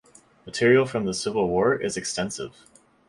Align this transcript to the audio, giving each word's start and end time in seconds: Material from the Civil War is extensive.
Material 0.47 0.87
from 0.87 1.05
the 1.05 1.13
Civil 1.13 1.47
War 1.47 1.75
is 1.75 1.95
extensive. 1.95 2.65